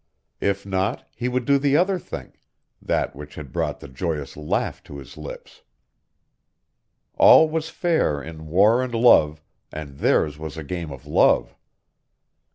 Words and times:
If 0.39 0.65
not 0.65 1.07
he 1.15 1.29
would 1.29 1.45
do 1.45 1.59
the 1.59 1.77
other 1.77 1.99
thing 1.99 2.33
that 2.81 3.15
which 3.15 3.35
had 3.35 3.53
brought 3.53 3.81
the 3.81 3.87
joyous 3.87 4.35
laugh 4.35 4.81
to 4.85 4.97
his 4.97 5.15
lips. 5.15 5.61
All 7.17 7.47
was 7.47 7.69
fair 7.69 8.19
in 8.19 8.47
war 8.47 8.81
and 8.81 8.95
love, 8.95 9.43
and 9.71 9.99
theirs 9.99 10.39
was 10.39 10.57
a 10.57 10.63
game 10.63 10.89
of 10.91 11.05
love. 11.05 11.55